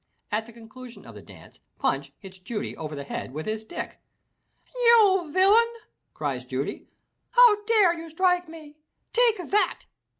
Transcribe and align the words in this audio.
At 0.31 0.47
the 0.47 0.51
conclusion 0.51 1.05
of 1.05 1.13
the 1.13 1.21
dance 1.21 1.59
Punch 1.77 2.11
hits 2.17 2.39
Judy 2.39 2.75
over 2.75 2.95
the 2.95 3.03
head 3.03 3.33
with 3.33 3.45
his 3.45 3.61
stick. 3.61 3.99
"You 4.73 5.29
villain," 5.31 5.69
cries 6.15 6.43
Judy, 6.43 6.87
"how 7.33 7.63
dare 7.65 7.93
you 7.93 8.09
strike 8.09 8.49
me? 8.49 8.77
Take 9.13 9.37
that!" 9.51 9.81